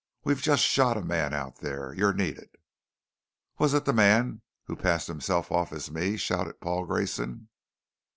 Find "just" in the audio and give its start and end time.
0.41-0.63